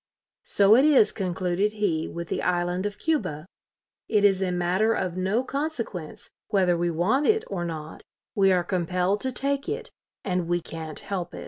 "So 0.47 0.75
it 0.75 0.83
is," 0.83 1.11
concluded 1.11 1.73
he, 1.73 2.07
"with 2.07 2.29
the 2.29 2.41
island 2.41 2.87
of 2.87 2.97
Cuba.... 2.97 3.45
It 4.09 4.23
is 4.23 4.41
a 4.41 4.51
matter 4.51 4.93
of 4.95 5.15
no 5.15 5.43
consequence 5.43 6.31
whether 6.47 6.75
we 6.75 6.89
want 6.89 7.27
it 7.27 7.43
or 7.45 7.63
not; 7.65 8.01
we 8.33 8.51
are 8.51 8.63
compelled 8.63 9.21
to 9.21 9.31
take 9.31 9.69
it, 9.69 9.91
and 10.23 10.47
we 10.47 10.59
can't 10.59 11.01
help 11.01 11.35
it". 11.35 11.39